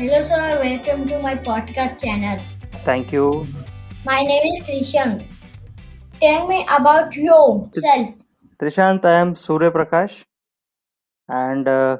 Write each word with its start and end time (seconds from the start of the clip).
Hello, 0.00 0.22
sir. 0.24 0.58
Welcome 0.58 1.06
to 1.08 1.18
my 1.20 1.34
podcast 1.46 2.00
channel. 2.02 2.38
Thank 2.84 3.12
you. 3.12 3.46
My 4.02 4.22
name 4.22 4.46
is 4.50 4.62
Krishan. 4.68 5.26
Tell 6.22 6.46
me 6.48 6.64
about 6.76 7.14
yourself. 7.14 8.14
Trishant, 8.62 9.04
I 9.04 9.16
am 9.16 9.34
Surya 9.34 9.70
Prakash, 9.70 10.24
and 11.28 11.68
uh, 11.68 11.98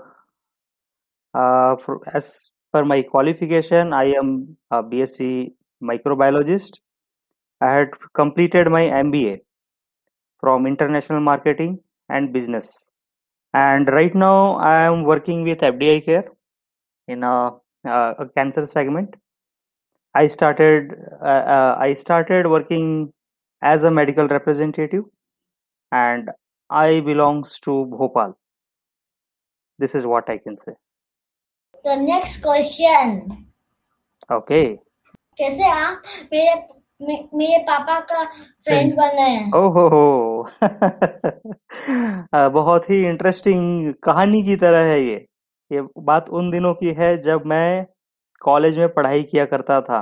uh, 1.34 1.76
for, 1.76 2.00
as 2.14 2.32
per 2.72 2.86
my 2.86 3.02
qualification, 3.02 3.92
I 3.92 4.14
am 4.22 4.56
a 4.70 4.82
BSc 4.82 5.52
microbiologist. 5.84 6.80
I 7.60 7.70
had 7.70 7.88
completed 8.14 8.68
my 8.68 8.84
MBA 9.04 9.40
from 10.38 10.66
International 10.66 11.20
Marketing 11.20 11.80
and 12.08 12.32
Business, 12.32 12.92
and 13.52 13.88
right 13.88 14.14
now 14.14 14.54
I 14.54 14.84
am 14.84 15.02
working 15.04 15.42
with 15.42 15.58
FDI 15.58 16.02
Care 16.02 16.28
in 17.06 17.24
a, 17.24 17.50
uh, 17.85 18.13
a 18.19 18.25
cancer 18.37 18.65
segment. 18.65 19.15
I 20.15 20.27
started 20.27 20.93
uh, 21.21 21.43
uh, 21.55 21.75
I 21.79 21.93
started 21.95 22.47
working 22.47 23.11
as 23.61 23.83
a 23.83 23.91
medical 23.91 24.27
representative, 24.27 25.03
and 25.91 26.29
I 26.69 26.99
belongs 27.01 27.59
to 27.67 27.85
Bhopal. 27.85 28.37
This 29.79 29.95
is 29.95 30.05
what 30.05 30.29
I 30.29 30.37
can 30.37 30.55
say. 30.55 30.73
The 31.83 31.95
next 31.97 32.41
question. 32.41 33.45
Okay. 34.39 34.65
कैसे 35.39 35.67
आप 35.69 36.03
मेरे 36.33 36.53
मे, 37.07 37.15
मेरे 37.37 37.57
पापा 37.69 37.99
का 38.11 38.23
friend 38.65 38.93
बने 38.97 39.21
हैं 39.21 39.51
ओहो 39.59 39.87
हो 39.93 40.03
अ, 42.33 42.47
बहुत 42.57 42.89
ही 42.89 42.99
इंटरेस्टिंग 43.09 43.93
कहानी 44.03 44.41
की 44.43 44.55
तरह 44.63 44.85
है 44.91 44.99
ये 45.01 45.17
ये 45.70 45.82
बात 45.98 46.28
उन 46.30 46.50
दिनों 46.50 46.74
की 46.74 46.92
है 46.94 47.16
जब 47.22 47.42
मैं 47.46 47.86
कॉलेज 48.42 48.78
में 48.78 48.88
पढ़ाई 48.94 49.22
किया 49.22 49.44
करता 49.46 49.80
था। 49.80 50.00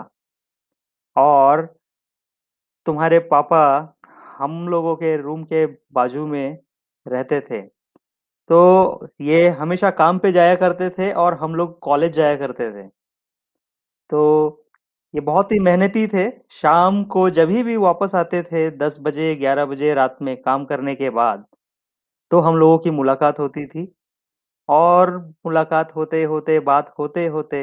और 1.17 1.67
तुम्हारे 2.87 3.19
पापा 3.29 3.63
हम 4.39 4.69
लोगों 4.69 4.95
के 4.97 5.17
रूम 5.17 5.43
के 5.45 5.65
बाजू 5.67 6.27
में 6.27 6.59
रहते 7.07 7.41
थे। 7.41 7.61
तो 8.51 9.09
ये 9.21 9.49
हमेशा 9.51 9.91
काम 9.93 10.19
पे 10.19 10.33
जाया 10.33 10.55
करते 10.57 10.91
थे 10.91 11.13
और 11.15 11.35
हम 11.39 11.55
लोग 11.55 11.79
कॉलेज 11.81 12.13
जाया 12.13 12.37
करते 12.37 12.71
थे। 12.73 12.89
तो 14.11 14.65
ये 15.15 15.21
बहुत 15.23 15.53
ही 15.53 15.59
मेहनती 15.61 16.07
थे। 16.07 16.29
शाम 16.53 17.03
को 17.07 17.29
जब 17.31 17.49
भी 17.49 17.77
वापस 17.79 18.15
आते 18.15 18.43
थे 18.43 18.71
दस 18.79 18.99
बजे, 19.03 19.35
ग्यारह 19.37 19.65
बजे 19.67 19.93
रात 19.95 20.17
में 20.23 20.37
काम 20.43 20.65
करने 20.65 20.95
के 20.95 21.11
बाद 21.13 21.45
तो 22.31 22.39
हम 22.41 22.57
लोगों 22.57 22.79
की 22.79 22.91
मुलाकात 22.93 23.39
होती 23.39 23.67
थी। 23.67 23.87
और 24.69 25.17
मुलाकात 25.47 25.95
होते 25.97 26.23
होते 26.25 26.59
बात 26.63 26.95
होते 26.99 27.27
होते 27.29 27.61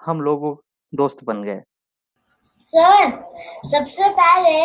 हम 0.00 0.20
लोग 0.22 0.46
दोस्त 0.92 1.24
बन 1.24 1.42
गए। 1.44 1.60
सर 2.72 3.10
सबसे 3.66 4.08
पहले 4.10 4.58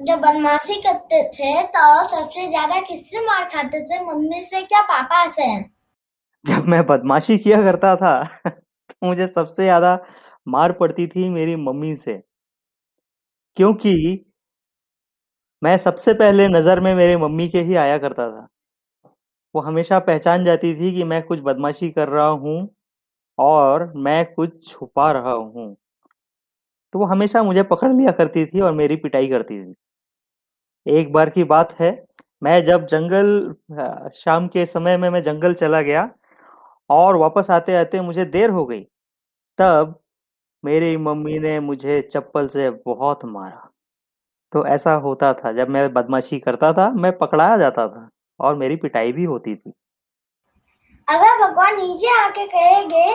जब 0.00 0.18
बदमाशी 0.20 0.74
करते 0.82 1.22
थे 1.30 1.62
तो 1.68 1.86
सबसे 2.08 2.46
ज़्यादा 2.48 2.80
किससे 2.80 3.20
मार 3.26 3.44
खाते 3.50 3.80
थे? 3.80 4.00
मम्मी 4.04 4.42
से 4.44 4.62
क्या 4.62 4.80
पापा 4.84 5.26
से? 5.30 5.48
जब 6.44 6.66
मैं 6.68 6.84
बदमाशी 6.86 7.36
किया 7.38 7.62
करता 7.62 7.94
था 7.96 8.12
तो 8.48 9.06
मुझे 9.06 9.26
सबसे 9.26 9.62
ज़्यादा 9.62 9.98
मार 10.46 10.72
पड़ती 10.74 11.06
थी 11.06 11.28
मेरी 11.30 11.56
मम्मी 11.58 11.94
से। 11.96 12.20
क्योंकि 13.56 13.94
मैं 15.62 15.76
सबसे 15.78 16.12
पहले 16.14 16.46
नज़र 16.48 16.80
में 16.80 16.94
मेरे 16.94 17.16
मम्मी 17.16 17.48
के 17.48 17.60
ही 17.62 17.74
आया 17.76 17.96
करता 17.98 18.28
था। 18.30 18.46
वो 19.54 19.60
हमेशा 19.62 19.98
पहचान 20.00 20.44
जाती 20.44 20.74
थी 20.74 20.92
कि 20.94 21.04
मैं 21.04 21.22
कुछ 21.22 21.40
बदमाशी 21.42 21.90
कर 21.90 22.08
रहा 22.08 22.26
हूँ 22.26 22.68
और 23.38 23.92
मैं 23.96 24.24
कुछ 24.34 24.66
छुपा 24.68 25.10
रहा 25.12 25.32
हूँ। 25.32 25.74
तो 26.94 26.98
वो 26.98 27.04
हमेशा 27.06 27.42
मुझे 27.42 27.62
पकड़ 27.64 27.92
लिया 27.92 28.12
करती 28.12 28.44
थी 28.46 28.60
और 28.60 28.72
मेरी 28.74 28.96
पिटाई 28.98 29.28
करती 29.28 29.58
थी। 29.64 29.74
एक 30.86 31.12
बार 31.12 31.30
की 31.30 31.44
बात 31.46 31.72
है, 31.80 31.90
मैं 32.42 32.64
जब 32.64 32.86
जंगल 32.86 33.54
शाम 34.14 34.46
के 34.48 34.64
समय 34.66 34.96
में 34.96 35.08
मैं 35.10 35.22
जंगल 35.22 35.54
चला 35.54 35.80
गया 35.82 36.08
और 36.90 37.16
वापस 37.16 37.50
आते 37.50 37.76
आते 37.76 38.00
मुझे 38.00 38.24
देर 38.26 38.50
हो 38.50 38.64
गई, 38.66 38.80
तब 39.58 39.98
मेरी 40.64 40.96
मम्मी 40.98 41.38
ने 41.38 41.58
मुझे 41.62 42.00
चप्पल 42.04 42.48
से 42.48 42.70
बहुत 42.86 43.24
मारा। 43.26 43.68
तो 44.52 44.66
ऐसा 44.66 44.94
होता 44.96 45.32
था, 45.34 45.52
जब 45.52 45.68
मैं 45.68 45.92
बदमाशी 45.94 46.38
करता 46.40 46.72
था, 46.72 46.90
मैं 46.92 47.16
पकड़ाया 47.18 47.56
जाता 47.58 47.88
था। 47.88 48.08
और 48.40 48.56
मेरी 48.56 48.76
पिटाई 48.76 49.12
भी 49.12 49.24
होती 49.24 49.54
थी। 49.56 49.72
अगर 51.08 51.38
भगवान 51.40 51.76
नीचे 51.76 52.18
आके 52.20 52.46
कहेंगे 52.46 53.12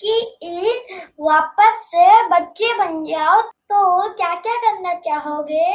कि 0.00 0.94
वापस 1.20 1.80
से 1.84 2.06
बच्चे 2.28 2.72
बन 2.78 3.04
जाओ 3.04 3.40
तो 3.42 4.08
क्या 4.10 4.34
क्या 4.36 4.56
करना 4.58 4.94
चाहोगे? 5.00 5.74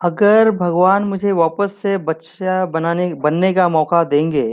अगर 0.00 0.50
भगवान 0.52 1.04
मुझे 1.04 1.32
वापस 1.32 1.74
से 1.74 1.96
बच्चा 2.00 2.64
बनाने 2.66 3.12
बनने 3.16 3.52
का 3.52 3.68
मौका 3.68 4.02
देंगे 4.04 4.48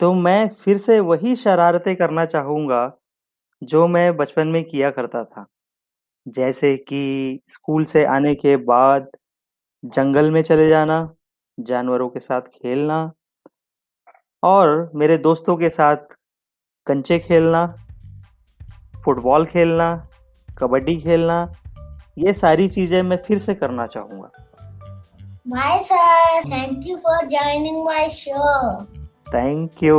तो 0.00 0.12
मैं 0.14 0.48
फिर 0.54 0.78
से 0.78 0.98
वही 1.02 1.34
शरारतें 1.36 1.94
करना 1.96 2.24
चाहूँगा 2.26 2.80
जो 3.62 3.86
मैं 3.86 4.16
बचपन 4.16 4.48
में 4.48 4.62
किया 4.64 4.90
करता 4.90 5.22
था। 5.24 5.46
जैसे 6.26 6.76
कि 6.78 7.40
स्कूल 7.48 7.84
से 7.84 8.04
आने 8.06 8.34
के 8.34 8.56
बाद 8.64 9.08
जंगल 9.82 10.30
में 10.30 10.42
चले 10.42 10.68
जाना 10.68 10.98
जानवरों 11.58 12.08
के 12.08 12.20
साथ 12.20 12.48
खेलना 12.54 12.98
और 14.42 14.90
मेरे 14.94 15.16
दोस्तों 15.18 15.56
के 15.56 15.68
साथ 15.70 16.16
कंचे 16.86 17.18
खेलना 17.18 17.66
फुटबॉल 19.04 19.46
खेलना 19.46 19.88
कबड्डी 20.48 21.00
खेलना 21.00 21.38
ये 22.18 22.32
सारी 22.32 22.68
चीज़ें 22.68 23.02
मैं 23.02 23.16
फिर 23.26 23.38
से 23.38 23.54
करना 23.54 23.86
चाहूँगा 23.86 24.30
Bye, 25.46 25.80
sir. 25.80 26.42
Thank 26.44 26.86
you 26.86 26.96
for 26.98 27.18
joining 27.30 27.76
my 27.84 28.08
show. 28.10 28.46
Thank 29.34 29.82
you 29.82 29.98